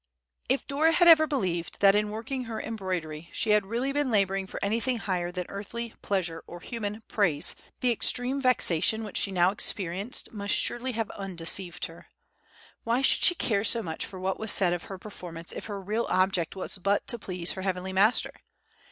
[0.49, 4.47] If Dora had ever believed that in working her embroidery she had really been laboring
[4.47, 9.51] for anything higher than earthly pleasure or human praise, the extreme vexation which she now
[9.51, 12.07] experienced must surely have undeceived her.
[12.83, 15.79] Why should she care so much for what was said of her performance if her
[15.79, 18.31] real object was but to please her Heavenly Master?